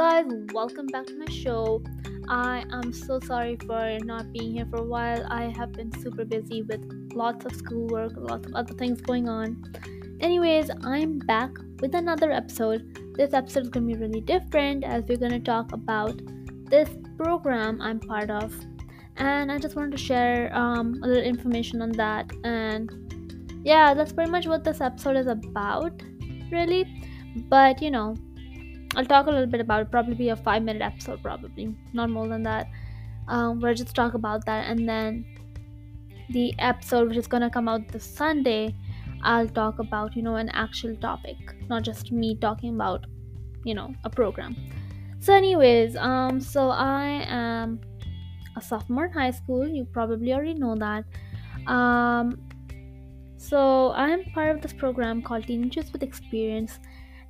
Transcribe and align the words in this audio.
guys, 0.00 0.24
welcome 0.54 0.86
back 0.86 1.04
to 1.04 1.14
my 1.18 1.30
show. 1.30 1.82
I 2.26 2.64
am 2.72 2.90
so 2.90 3.20
sorry 3.20 3.58
for 3.66 3.98
not 4.02 4.32
being 4.32 4.54
here 4.54 4.64
for 4.70 4.78
a 4.78 4.82
while. 4.82 5.26
I 5.30 5.52
have 5.54 5.72
been 5.72 5.92
super 6.00 6.24
busy 6.24 6.62
with 6.62 6.80
lots 7.12 7.44
of 7.44 7.54
schoolwork, 7.54 8.12
lots 8.16 8.46
of 8.46 8.54
other 8.54 8.72
things 8.72 9.02
going 9.02 9.28
on. 9.28 9.62
Anyways, 10.20 10.70
I'm 10.84 11.18
back 11.18 11.50
with 11.82 11.94
another 11.94 12.32
episode. 12.32 13.14
This 13.14 13.34
episode 13.34 13.64
is 13.64 13.68
going 13.68 13.88
to 13.88 13.94
be 13.94 14.00
really 14.00 14.22
different 14.22 14.84
as 14.84 15.04
we're 15.06 15.18
going 15.18 15.32
to 15.32 15.38
talk 15.38 15.70
about 15.74 16.18
this 16.70 16.88
program 17.18 17.82
I'm 17.82 18.00
part 18.00 18.30
of. 18.30 18.54
And 19.18 19.52
I 19.52 19.58
just 19.58 19.76
wanted 19.76 19.90
to 19.90 20.02
share 20.02 20.50
um, 20.56 20.98
a 21.02 21.08
little 21.08 21.22
information 21.22 21.82
on 21.82 21.92
that. 21.92 22.32
And 22.44 23.60
yeah, 23.66 23.92
that's 23.92 24.14
pretty 24.14 24.30
much 24.30 24.46
what 24.46 24.64
this 24.64 24.80
episode 24.80 25.18
is 25.18 25.26
about, 25.26 26.02
really. 26.50 26.86
But 27.50 27.82
you 27.82 27.90
know, 27.90 28.16
I'll 28.96 29.04
talk 29.04 29.26
a 29.26 29.30
little 29.30 29.46
bit 29.46 29.60
about 29.60 29.82
it. 29.82 29.90
Probably 29.90 30.14
be 30.14 30.30
a 30.30 30.36
five 30.36 30.62
minute 30.62 30.82
episode, 30.82 31.22
probably 31.22 31.74
not 31.92 32.10
more 32.10 32.26
than 32.26 32.42
that. 32.42 32.66
Um, 33.28 33.64
I 33.64 33.74
just 33.74 33.94
talk 33.94 34.14
about 34.14 34.44
that, 34.46 34.68
and 34.68 34.88
then 34.88 35.24
the 36.30 36.54
episode 36.58 37.08
which 37.08 37.16
is 37.16 37.26
gonna 37.26 37.50
come 37.50 37.68
out 37.68 37.88
this 37.88 38.04
Sunday, 38.04 38.74
I'll 39.22 39.48
talk 39.48 39.78
about 39.78 40.16
you 40.16 40.22
know 40.22 40.36
an 40.36 40.48
actual 40.50 40.96
topic, 40.96 41.36
not 41.68 41.82
just 41.82 42.10
me 42.10 42.34
talking 42.36 42.74
about 42.74 43.06
you 43.64 43.74
know 43.74 43.94
a 44.04 44.10
program. 44.10 44.56
So, 45.20 45.34
anyways, 45.34 45.96
um, 45.96 46.40
so 46.40 46.70
I 46.70 47.24
am 47.28 47.80
a 48.56 48.60
sophomore 48.60 49.04
in 49.06 49.12
high 49.12 49.30
school. 49.30 49.68
You 49.68 49.84
probably 49.84 50.32
already 50.32 50.54
know 50.54 50.74
that. 50.76 51.04
Um, 51.70 52.40
so 53.36 53.92
I'm 53.92 54.24
part 54.32 54.54
of 54.54 54.62
this 54.62 54.72
program 54.72 55.22
called 55.22 55.46
Teenagers 55.46 55.92
with 55.92 56.02
Experience 56.02 56.78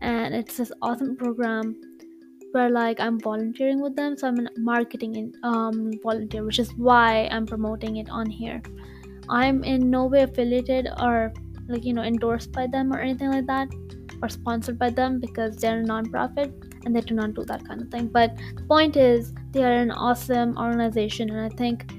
and 0.01 0.35
it's 0.35 0.57
this 0.57 0.73
awesome 0.83 1.17
program 1.17 1.77
where 2.53 2.71
like 2.71 3.01
I'm 3.01 3.21
volunteering 3.21 3.81
with 3.81 3.97
them. 3.97 4.17
So 4.17 4.29
I'm 4.29 4.47
a 4.47 4.49
marketing 4.57 5.15
in, 5.17 5.33
um, 5.43 5.93
volunteer, 6.03 6.45
which 6.45 6.59
is 6.59 6.73
why 6.77 7.29
I'm 7.31 7.47
promoting 7.47 7.97
it 7.97 8.09
on 8.11 8.29
here. 8.29 8.63
I'm 9.29 9.63
in 9.63 9.91
no 9.91 10.07
way 10.07 10.23
affiliated 10.23 10.89
or 11.01 11.33
like 11.69 11.85
you 11.85 11.93
know 11.93 12.03
endorsed 12.03 12.53
by 12.53 12.67
them 12.67 12.93
or 12.93 12.99
anything 12.99 13.31
like 13.31 13.47
that 13.47 13.69
or 14.23 14.29
sponsored 14.29 14.79
by 14.79 14.91
them 14.91 15.21
because 15.21 15.57
they're 15.57 15.79
a 15.79 15.83
non-profit 15.83 16.53
and 16.85 16.95
they 16.95 17.01
do 17.01 17.15
not 17.15 17.35
do 17.35 17.45
that 17.45 17.67
kind 17.67 17.81
of 17.81 17.89
thing. 17.89 18.09
But 18.09 18.37
the 18.57 18.63
point 18.65 18.97
is 18.97 19.33
they 19.53 19.65
are 19.65 19.73
an 19.73 19.91
awesome 19.91 20.57
organization 20.59 21.31
and 21.31 21.53
I 21.53 21.55
think 21.57 21.93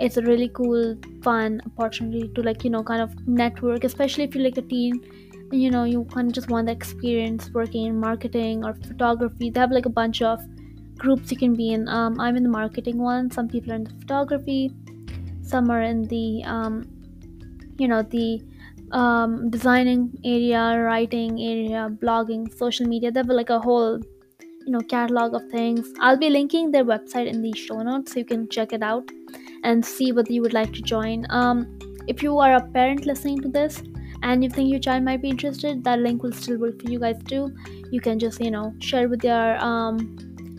it's 0.00 0.16
a 0.16 0.22
really 0.22 0.48
cool 0.48 0.96
fun 1.22 1.60
opportunity 1.66 2.28
to 2.34 2.42
like 2.42 2.64
you 2.64 2.70
know 2.70 2.82
kind 2.82 3.02
of 3.02 3.26
network 3.26 3.84
especially 3.84 4.24
if 4.24 4.34
you're 4.34 4.44
like 4.44 4.56
a 4.56 4.62
teen 4.62 5.00
you 5.50 5.70
know 5.70 5.84
you 5.84 6.04
kind 6.04 6.28
of 6.28 6.34
just 6.34 6.50
want 6.50 6.66
the 6.66 6.72
experience 6.72 7.50
working 7.50 7.86
in 7.86 7.98
marketing 7.98 8.64
or 8.64 8.74
photography. 8.74 9.50
They 9.50 9.60
have 9.60 9.70
like 9.70 9.86
a 9.86 9.90
bunch 9.90 10.22
of 10.22 10.40
groups 10.98 11.30
you 11.30 11.36
can 11.36 11.54
be 11.54 11.72
in. 11.72 11.88
Um, 11.88 12.20
i'm 12.20 12.36
in 12.36 12.42
the 12.42 12.48
marketing 12.48 12.98
one. 12.98 13.30
Some 13.30 13.48
people 13.48 13.72
are 13.72 13.76
in 13.76 13.84
the 13.84 13.94
photography. 14.00 14.72
Some 15.42 15.70
are 15.70 15.82
in 15.82 16.02
the 16.04 16.42
um, 16.44 16.84
you 17.78 17.88
know 17.88 18.02
the 18.02 18.42
um, 18.92 19.50
designing 19.50 20.12
area 20.24 20.80
writing 20.82 21.40
area 21.40 21.88
blogging 21.90 22.52
social 22.56 22.86
media. 22.86 23.10
They 23.10 23.20
have 23.20 23.28
like 23.28 23.50
a 23.50 23.60
whole 23.60 24.00
you 24.66 24.72
know 24.72 24.80
catalog 24.80 25.34
of 25.34 25.48
things. 25.50 25.92
I'll 26.00 26.18
be 26.18 26.30
linking 26.30 26.70
their 26.70 26.84
website 26.84 27.26
in 27.26 27.42
the 27.42 27.52
show 27.52 27.82
notes 27.82 28.12
so 28.12 28.18
you 28.18 28.24
can 28.24 28.48
check 28.48 28.72
it 28.72 28.82
out 28.82 29.10
and 29.64 29.84
see 29.84 30.12
whether 30.12 30.32
you 30.32 30.42
would 30.42 30.52
like 30.52 30.72
to 30.74 30.82
join. 30.82 31.26
Um, 31.30 31.78
if 32.06 32.22
you 32.22 32.38
are 32.38 32.54
a 32.56 32.60
parent 32.60 33.06
listening 33.06 33.40
to 33.42 33.48
this 33.48 33.82
and 34.22 34.44
if 34.44 34.50
you 34.50 34.54
think 34.56 34.70
your 34.70 34.80
child 34.80 35.04
might 35.04 35.22
be 35.22 35.28
interested 35.28 35.84
that 35.84 36.00
link 36.00 36.22
will 36.22 36.32
still 36.32 36.58
work 36.58 36.80
for 36.82 36.90
you 36.90 36.98
guys 36.98 37.16
too. 37.26 37.54
You 37.90 38.00
can 38.00 38.18
just 38.18 38.40
you 38.40 38.50
know 38.50 38.74
share 38.78 39.08
with 39.08 39.24
your 39.24 39.56
um, 39.58 40.16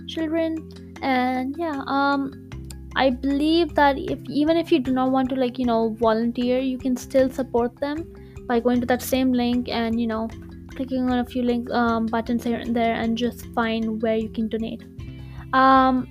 children. 0.08 0.70
And 1.02 1.56
yeah 1.58 1.82
um 1.88 2.50
i 2.96 3.10
believe 3.10 3.74
that 3.76 3.98
if 3.98 4.20
even 4.28 4.58
if 4.58 4.72
you 4.72 4.80
do 4.80 4.92
not 4.92 5.12
want 5.12 5.30
to 5.30 5.36
like 5.36 5.58
you 5.58 5.66
know 5.66 5.96
volunteer 6.00 6.60
you 6.60 6.78
can 6.78 6.98
still 6.98 7.30
support 7.30 7.80
them 7.80 8.04
by 8.48 8.60
going 8.60 8.82
to 8.82 8.86
that 8.86 9.02
same 9.02 9.32
link 9.32 9.70
and 9.70 10.02
you 10.02 10.08
know 10.08 10.28
clicking 10.76 11.10
on 11.10 11.20
a 11.20 11.26
few 11.26 11.44
link 11.44 11.70
um, 11.72 12.06
buttons 12.08 12.44
here 12.44 12.58
and 12.58 12.76
there 12.76 12.96
and 12.96 13.18
just 13.18 13.46
find 13.48 14.02
where 14.02 14.16
you 14.16 14.30
can 14.30 14.48
donate. 14.48 14.84
Um 15.54 16.08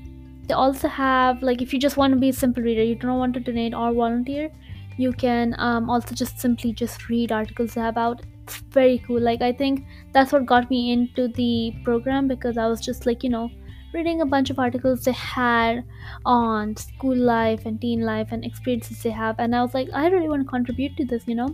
they 0.46 0.54
also 0.54 0.88
have 0.88 1.42
like 1.42 1.60
if 1.60 1.72
you 1.74 1.78
just 1.78 1.98
want 1.98 2.12
to 2.14 2.18
be 2.18 2.30
a 2.30 2.32
simple 2.32 2.62
reader 2.62 2.82
you 2.82 2.94
don't 2.94 3.18
want 3.18 3.34
to 3.34 3.40
donate 3.40 3.74
or 3.74 3.92
volunteer 3.92 4.50
you 4.98 5.12
can 5.12 5.54
um, 5.58 5.88
also 5.88 6.14
just 6.14 6.38
simply 6.38 6.72
just 6.72 7.08
read 7.08 7.32
articles 7.32 7.76
about 7.76 8.22
it's 8.42 8.58
very 8.78 8.98
cool. 9.06 9.20
Like 9.20 9.42
i 9.42 9.52
think 9.52 9.84
that's 10.12 10.32
what 10.32 10.46
got 10.46 10.70
me 10.70 10.92
into 10.92 11.28
the 11.28 11.74
program 11.84 12.28
because 12.28 12.58
i 12.58 12.66
was 12.66 12.80
just 12.80 13.06
like 13.06 13.22
you 13.22 13.30
know 13.30 13.50
reading 13.94 14.20
a 14.22 14.26
bunch 14.26 14.50
of 14.50 14.58
articles 14.58 15.04
they 15.04 15.12
had 15.12 15.84
on 16.24 16.76
school 16.76 17.16
life 17.16 17.64
and 17.66 17.80
teen 17.80 18.00
life 18.02 18.28
and 18.32 18.44
experiences 18.44 19.02
they 19.02 19.10
have. 19.10 19.36
And 19.38 19.54
i 19.56 19.62
was 19.62 19.74
like 19.74 19.88
i 19.94 20.08
really 20.08 20.28
want 20.28 20.42
to 20.42 20.48
contribute 20.48 20.96
to 20.96 21.04
this 21.04 21.26
you 21.26 21.34
know? 21.34 21.48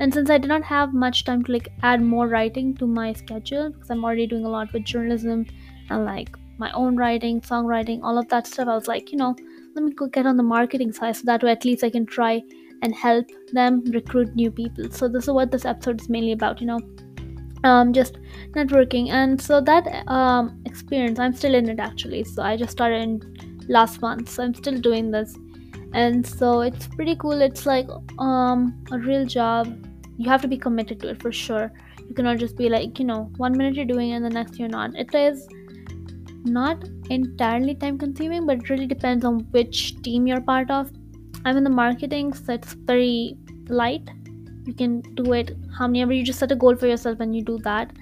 And 0.00 0.12
since 0.12 0.30
i 0.30 0.38
did 0.38 0.48
not 0.48 0.64
have 0.64 0.94
much 0.94 1.24
time 1.24 1.44
to 1.44 1.52
like 1.52 1.68
add 1.82 2.02
more 2.02 2.28
writing 2.28 2.74
to 2.76 2.86
my 2.86 3.12
schedule 3.12 3.70
because 3.70 3.90
i'm 3.90 4.04
already 4.04 4.26
doing 4.26 4.44
a 4.44 4.48
lot 4.48 4.72
with 4.72 4.84
journalism 4.84 5.46
and 5.90 6.04
like 6.04 6.36
my 6.58 6.72
own 6.72 6.96
writing 6.96 7.40
songwriting 7.40 8.00
all 8.02 8.18
of 8.18 8.28
that 8.28 8.46
stuff 8.46 8.68
i 8.68 8.74
was 8.74 8.88
like 8.88 9.12
you 9.12 9.18
know 9.18 9.34
let 9.76 9.84
me 9.84 9.92
go 9.92 10.06
get 10.08 10.26
on 10.26 10.36
the 10.36 10.42
marketing 10.42 10.92
side 10.92 11.14
so 11.14 11.22
that 11.24 11.42
way 11.44 11.52
at 11.52 11.64
least 11.64 11.84
i 11.84 11.90
can 11.90 12.04
try 12.04 12.42
and 12.82 12.94
help 12.94 13.26
them 13.52 13.82
recruit 13.92 14.34
new 14.34 14.50
people. 14.50 14.90
So 14.90 15.08
this 15.08 15.24
is 15.24 15.30
what 15.30 15.50
this 15.50 15.64
episode 15.64 16.00
is 16.00 16.08
mainly 16.08 16.32
about, 16.32 16.60
you 16.60 16.66
know. 16.66 16.80
Um, 17.64 17.92
just 17.92 18.18
networking. 18.52 19.08
And 19.10 19.40
so 19.40 19.60
that 19.60 19.86
um, 20.08 20.62
experience 20.66 21.18
i'm 21.18 21.34
still 21.34 21.54
in 21.54 21.68
it 21.68 21.80
actually. 21.80 22.22
So 22.24 22.42
i 22.42 22.56
just 22.56 22.72
started 22.72 23.02
in 23.02 23.64
last 23.68 24.00
month. 24.00 24.28
So 24.28 24.44
i'm 24.44 24.54
still 24.54 24.78
doing 24.78 25.10
this. 25.10 25.36
And 25.92 26.26
so 26.26 26.60
it's 26.60 26.86
pretty 26.88 27.16
cool. 27.16 27.40
It's 27.40 27.64
like 27.64 27.88
um, 28.18 28.84
a 28.92 28.98
real 28.98 29.24
job. 29.24 29.66
You 30.18 30.28
have 30.28 30.42
to 30.42 30.48
be 30.48 30.58
committed 30.58 31.00
to 31.00 31.10
it 31.10 31.22
for 31.22 31.32
sure. 31.32 31.72
You 32.08 32.14
cannot 32.14 32.38
just 32.38 32.56
be 32.56 32.68
like 32.68 32.98
you 32.98 33.04
know 33.04 33.30
one 33.36 33.56
minute 33.56 33.74
you're 33.74 33.84
doing 33.84 34.10
it 34.10 34.16
and 34.16 34.24
the 34.24 34.30
next 34.30 34.58
you're 34.58 34.68
not. 34.68 34.94
It 34.94 35.14
is 35.14 35.48
not 36.46 36.84
entirely 37.10 37.74
time 37.74 37.98
consuming 37.98 38.46
but 38.46 38.58
it 38.58 38.70
really 38.70 38.86
depends 38.86 39.24
on 39.24 39.40
which 39.50 40.00
team 40.02 40.26
you're 40.26 40.40
part 40.40 40.70
of 40.70 40.90
I'm 41.46 41.56
in 41.56 41.62
the 41.62 41.70
marketing, 41.70 42.32
so 42.32 42.54
it's 42.54 42.72
very 42.72 43.36
light. 43.68 44.10
You 44.64 44.74
can 44.74 45.00
do 45.14 45.32
it 45.32 45.56
however 45.78 46.12
you 46.12 46.24
just 46.24 46.40
set 46.40 46.50
a 46.50 46.56
goal 46.56 46.74
for 46.74 46.88
yourself 46.88 47.20
and 47.20 47.36
you 47.36 47.42
do 47.42 47.58
that. 47.58 47.92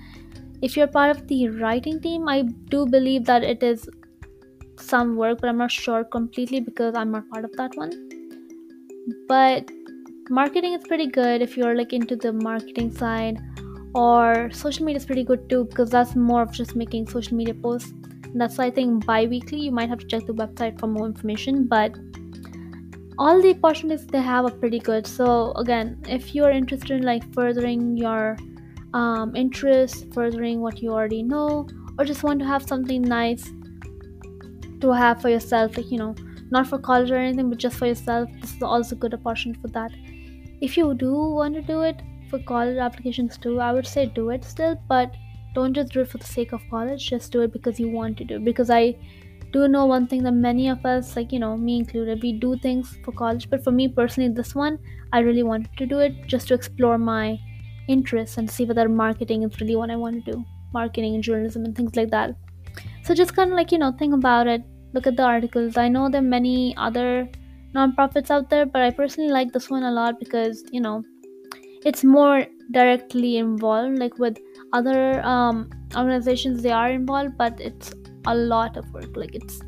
If 0.62 0.78
you're 0.78 0.86
part 0.86 1.10
of 1.10 1.28
the 1.28 1.48
writing 1.48 2.00
team, 2.00 2.26
I 2.26 2.44
do 2.70 2.86
believe 2.86 3.26
that 3.26 3.44
it 3.44 3.62
is 3.62 3.86
some 4.78 5.16
work, 5.16 5.42
but 5.42 5.50
I'm 5.50 5.58
not 5.58 5.70
sure 5.70 6.04
completely 6.04 6.60
because 6.60 6.94
I'm 6.96 7.10
not 7.10 7.28
part 7.28 7.44
of 7.44 7.52
that 7.58 7.76
one. 7.76 7.92
But 9.28 9.70
marketing 10.30 10.72
is 10.72 10.86
pretty 10.88 11.08
good 11.08 11.42
if 11.42 11.54
you're 11.54 11.76
like 11.76 11.92
into 11.92 12.16
the 12.16 12.32
marketing 12.32 12.92
side, 12.96 13.38
or 13.94 14.50
social 14.52 14.86
media 14.86 15.00
is 15.00 15.04
pretty 15.04 15.24
good 15.24 15.50
too 15.50 15.64
because 15.64 15.90
that's 15.90 16.16
more 16.16 16.40
of 16.40 16.50
just 16.50 16.74
making 16.74 17.08
social 17.08 17.36
media 17.36 17.52
posts. 17.52 17.92
That's 18.34 18.58
why 18.58 18.66
I 18.66 18.70
think 18.70 19.06
bi 19.06 19.26
weekly 19.26 19.60
you 19.60 19.72
might 19.72 19.88
have 19.88 20.00
to 20.00 20.06
check 20.06 20.26
the 20.26 20.34
website 20.34 20.78
for 20.80 20.86
more 20.86 21.06
information, 21.06 21.66
but 21.66 21.94
all 23.16 23.40
the 23.40 23.50
opportunities 23.50 24.06
they 24.06 24.20
have 24.20 24.44
are 24.44 24.50
pretty 24.50 24.80
good. 24.80 25.06
So 25.06 25.52
again 25.52 26.02
if 26.08 26.34
you're 26.34 26.50
interested 26.50 26.90
in 26.90 27.02
like 27.02 27.32
furthering 27.32 27.96
your 27.96 28.36
um, 28.92 29.34
interests 29.34 30.06
furthering 30.14 30.60
what 30.60 30.80
you 30.80 30.90
already 30.90 31.22
know 31.22 31.66
or 31.98 32.04
just 32.04 32.22
want 32.22 32.38
to 32.40 32.46
have 32.46 32.62
something 32.62 33.02
nice 33.02 33.50
to 34.80 34.92
have 34.92 35.20
for 35.20 35.28
yourself 35.28 35.76
like 35.76 35.90
you 35.90 35.98
know 35.98 36.14
not 36.50 36.66
for 36.68 36.78
college 36.78 37.10
or 37.10 37.16
anything 37.16 37.48
but 37.50 37.58
just 37.58 37.76
for 37.76 37.86
yourself 37.86 38.28
this 38.40 38.54
is 38.54 38.62
also 38.62 38.94
a 38.94 38.98
good 38.98 39.14
opportunity 39.14 39.60
for 39.60 39.68
that. 39.68 39.90
If 40.60 40.76
you 40.76 40.94
do 40.94 41.12
want 41.12 41.54
to 41.54 41.62
do 41.62 41.82
it 41.82 42.00
for 42.30 42.38
college 42.50 42.78
applications 42.78 43.36
too 43.38 43.60
i 43.60 43.72
would 43.72 43.86
say 43.86 44.06
do 44.06 44.30
it 44.30 44.44
still 44.44 44.76
but 44.88 45.14
don't 45.54 45.74
just 45.74 45.92
do 45.92 46.00
it 46.00 46.08
for 46.08 46.18
the 46.18 46.24
sake 46.24 46.52
of 46.52 46.62
college 46.70 47.08
just 47.08 47.32
do 47.32 47.42
it 47.42 47.52
because 47.52 47.78
you 47.80 47.88
want 47.88 48.16
to 48.16 48.24
do 48.24 48.36
it 48.36 48.44
because 48.44 48.70
i 48.70 48.94
do 49.54 49.68
know 49.68 49.86
one 49.86 50.06
thing 50.08 50.24
that 50.24 50.32
many 50.32 50.68
of 50.68 50.84
us, 50.84 51.14
like, 51.14 51.30
you 51.30 51.38
know, 51.38 51.56
me 51.56 51.76
included, 51.76 52.20
we 52.20 52.32
do 52.32 52.58
things 52.58 52.98
for 53.04 53.12
college. 53.12 53.48
But 53.48 53.62
for 53.62 53.70
me 53.70 53.86
personally, 53.86 54.32
this 54.34 54.52
one, 54.52 54.80
I 55.12 55.20
really 55.20 55.44
wanted 55.44 55.76
to 55.76 55.86
do 55.86 56.00
it 56.00 56.26
just 56.26 56.48
to 56.48 56.54
explore 56.54 56.98
my 56.98 57.38
interests 57.86 58.36
and 58.36 58.50
see 58.50 58.64
whether 58.64 58.88
marketing 58.88 59.44
is 59.44 59.60
really 59.60 59.76
what 59.76 59.90
I 59.90 59.96
want 59.96 60.24
to 60.24 60.32
do 60.32 60.44
marketing 60.72 61.14
and 61.14 61.22
journalism 61.22 61.64
and 61.64 61.76
things 61.76 61.94
like 61.94 62.10
that. 62.10 62.34
So 63.04 63.14
just 63.14 63.36
kind 63.36 63.52
of 63.52 63.56
like, 63.56 63.70
you 63.70 63.78
know, 63.78 63.92
think 63.92 64.12
about 64.12 64.48
it, 64.48 64.62
look 64.92 65.06
at 65.06 65.16
the 65.16 65.22
articles. 65.22 65.76
I 65.76 65.86
know 65.86 66.08
there 66.10 66.20
are 66.20 66.32
many 66.38 66.76
other 66.76 67.28
nonprofits 67.76 68.30
out 68.30 68.50
there, 68.50 68.66
but 68.66 68.82
I 68.82 68.90
personally 68.90 69.30
like 69.30 69.52
this 69.52 69.70
one 69.70 69.84
a 69.84 69.92
lot 69.92 70.18
because, 70.18 70.64
you 70.72 70.80
know, 70.80 71.04
it's 71.84 72.04
more 72.04 72.46
directly 72.70 73.36
involved, 73.36 73.98
like 73.98 74.18
with 74.18 74.38
other 74.72 75.22
um, 75.24 75.70
organizations, 75.96 76.62
they 76.62 76.70
are 76.70 76.90
involved, 76.90 77.36
but 77.36 77.60
it's 77.60 77.92
a 78.26 78.34
lot 78.34 78.76
of 78.76 78.90
work. 78.92 79.16
Like 79.16 79.34
it's 79.34 79.60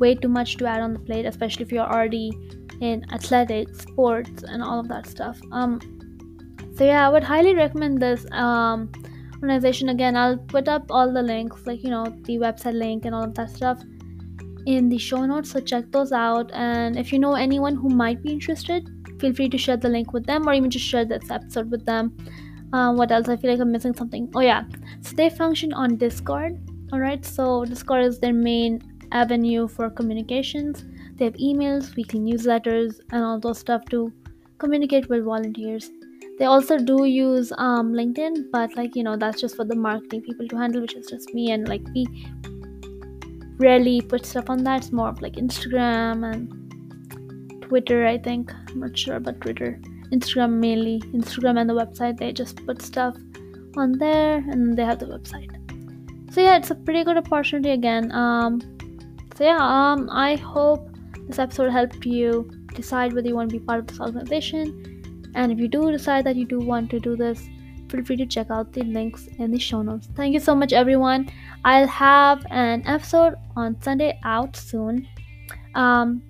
way 0.00 0.14
too 0.14 0.28
much 0.28 0.56
to 0.56 0.66
add 0.66 0.80
on 0.80 0.94
the 0.94 0.98
plate 0.98 1.26
especially 1.26 1.64
if 1.64 1.70
you're 1.70 1.86
already 1.86 2.32
in 2.80 3.04
athletics 3.12 3.80
sports 3.80 4.42
and 4.42 4.62
all 4.62 4.80
of 4.80 4.88
that 4.88 5.06
stuff. 5.06 5.38
Um 5.52 5.80
so 6.74 6.84
yeah 6.84 7.06
i 7.06 7.10
would 7.10 7.22
highly 7.22 7.54
recommend 7.54 8.00
this 8.00 8.26
um 8.32 8.90
organization. 9.34 9.90
Again 9.90 10.16
i'll 10.16 10.38
put 10.38 10.68
up 10.68 10.86
all 10.90 11.12
the 11.12 11.22
links 11.22 11.66
like 11.66 11.82
you 11.82 11.90
know 11.90 12.04
the 12.24 12.38
website 12.38 12.78
link 12.78 13.04
and 13.04 13.14
all 13.14 13.24
of 13.24 13.34
that 13.34 13.50
stuff 13.50 13.82
in 14.66 14.88
the 14.88 14.96
show 14.96 15.26
notes 15.26 15.50
so 15.50 15.60
check 15.60 15.84
those 15.92 16.12
out. 16.12 16.50
And 16.52 16.96
if 16.96 17.12
you 17.12 17.18
know 17.18 17.34
anyone 17.34 17.76
who 17.76 17.88
might 17.88 18.22
be 18.22 18.32
interested 18.32 18.88
feel 19.22 19.34
free 19.38 19.48
to 19.48 19.58
share 19.64 19.76
the 19.76 19.88
link 19.88 20.12
with 20.12 20.26
them 20.26 20.48
or 20.48 20.52
even 20.52 20.70
just 20.76 20.84
share 20.84 21.04
this 21.04 21.30
episode 21.30 21.70
with 21.70 21.86
them. 21.86 22.14
Uh, 22.72 22.92
what 22.92 23.12
else? 23.12 23.28
I 23.28 23.36
feel 23.36 23.50
like 23.50 23.60
i'm 23.60 23.70
missing 23.70 23.94
something. 23.94 24.30
Oh 24.34 24.40
yeah. 24.40 24.64
So 25.00 25.14
they 25.16 25.30
function 25.30 25.72
on 25.72 25.96
discord. 25.96 26.58
All 26.92 27.00
right. 27.00 27.24
So 27.24 27.64
discord 27.64 28.04
is 28.04 28.18
their 28.18 28.32
main 28.32 28.80
avenue 29.12 29.68
for 29.68 29.90
communications. 29.90 30.84
They 31.16 31.26
have 31.26 31.34
emails 31.34 31.94
weekly 31.96 32.20
newsletters 32.20 33.00
and 33.10 33.24
all 33.24 33.38
those 33.38 33.58
stuff 33.58 33.84
to 33.90 34.12
communicate 34.58 35.08
with 35.08 35.24
volunteers. 35.24 35.90
They 36.38 36.46
also 36.46 36.78
do 36.78 37.04
use 37.04 37.52
um, 37.58 37.92
linkedin 37.92 38.46
but 38.50 38.74
like 38.74 38.96
you 38.96 39.04
know 39.04 39.16
that's 39.16 39.40
just 39.40 39.54
for 39.54 39.64
the 39.64 39.76
marketing 39.76 40.22
people 40.22 40.48
to 40.48 40.56
handle 40.56 40.80
which 40.80 40.94
is 40.94 41.06
just 41.06 41.34
me 41.34 41.50
and 41.52 41.68
like 41.68 41.82
we 41.94 42.06
rarely 43.58 44.00
put 44.00 44.26
stuff 44.26 44.50
on 44.56 44.64
that. 44.64 44.82
It's 44.82 44.92
more 44.92 45.08
of 45.08 45.22
like 45.22 45.34
instagram 45.34 46.26
and 46.32 46.81
twitter 47.72 48.06
i 48.06 48.16
think 48.28 48.52
i'm 48.68 48.80
not 48.84 48.96
sure 49.02 49.16
about 49.16 49.40
twitter 49.40 49.80
instagram 50.12 50.58
mainly 50.64 51.00
instagram 51.18 51.60
and 51.60 51.68
the 51.70 51.74
website 51.74 52.16
they 52.18 52.32
just 52.32 52.64
put 52.66 52.82
stuff 52.82 53.16
on 53.76 53.92
there 53.98 54.38
and 54.54 54.76
they 54.76 54.84
have 54.84 54.98
the 54.98 55.06
website 55.06 55.50
so 56.32 56.40
yeah 56.40 56.56
it's 56.56 56.70
a 56.70 56.74
pretty 56.74 57.04
good 57.04 57.16
opportunity 57.16 57.70
again 57.70 58.10
um 58.12 58.60
so 59.36 59.44
yeah 59.44 59.58
um 59.58 60.08
i 60.10 60.34
hope 60.36 60.88
this 61.28 61.38
episode 61.38 61.70
helped 61.70 62.04
you 62.04 62.50
decide 62.74 63.12
whether 63.12 63.28
you 63.28 63.34
want 63.34 63.50
to 63.50 63.58
be 63.58 63.64
part 63.64 63.78
of 63.80 63.86
this 63.86 64.00
organization 64.00 64.92
and 65.34 65.52
if 65.52 65.58
you 65.58 65.68
do 65.68 65.90
decide 65.90 66.24
that 66.24 66.36
you 66.36 66.44
do 66.44 66.58
want 66.58 66.90
to 66.90 67.00
do 67.00 67.16
this, 67.16 67.48
feel 67.88 68.04
free 68.04 68.16
to 68.16 68.26
check 68.26 68.50
out 68.50 68.72
the 68.72 68.82
links 68.82 69.28
in 69.38 69.50
the 69.50 69.58
show 69.58 69.82
notes. 69.82 70.08
Thank 70.14 70.34
you 70.34 70.40
so 70.40 70.54
much, 70.54 70.72
everyone. 70.72 71.30
I'll 71.64 71.86
have 71.86 72.44
an 72.50 72.82
episode 72.86 73.34
on 73.56 73.80
Sunday 73.80 74.18
out 74.24 74.56
soon. 74.56 75.08
Um, 75.74 76.22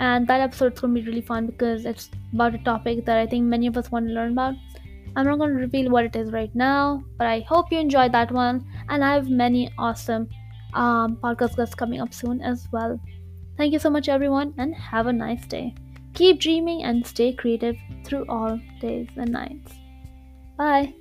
and 0.00 0.26
that 0.26 0.40
episode's 0.40 0.80
gonna 0.80 0.94
be 0.94 1.02
really 1.02 1.20
fun 1.20 1.46
because 1.46 1.84
it's 1.84 2.10
about 2.32 2.54
a 2.54 2.58
topic 2.58 3.04
that 3.06 3.18
I 3.18 3.26
think 3.26 3.44
many 3.44 3.66
of 3.66 3.76
us 3.76 3.90
want 3.90 4.06
to 4.08 4.12
learn 4.12 4.32
about. 4.32 4.54
I'm 5.16 5.26
not 5.26 5.46
to 5.46 5.52
reveal 5.52 5.90
what 5.90 6.04
it 6.04 6.14
is 6.14 6.30
right 6.30 6.54
now, 6.54 7.02
but 7.16 7.26
I 7.26 7.40
hope 7.40 7.72
you 7.72 7.78
enjoyed 7.78 8.12
that 8.12 8.30
one. 8.30 8.64
And 8.88 9.04
I 9.04 9.14
have 9.14 9.28
many 9.28 9.70
awesome 9.78 10.28
um, 10.74 11.16
podcast 11.16 11.56
guests 11.56 11.74
coming 11.74 12.00
up 12.00 12.14
soon 12.14 12.40
as 12.40 12.68
well. 12.72 13.00
Thank 13.56 13.72
you 13.72 13.80
so 13.80 13.90
much, 13.90 14.08
everyone, 14.08 14.54
and 14.58 14.74
have 14.74 15.08
a 15.08 15.12
nice 15.12 15.44
day. 15.46 15.74
Keep 16.14 16.40
dreaming 16.40 16.84
and 16.84 17.04
stay 17.04 17.32
creative 17.32 17.76
through 18.04 18.26
all 18.28 18.60
days 18.80 19.08
and 19.16 19.32
nights. 19.32 19.72
Bye. 20.56 20.94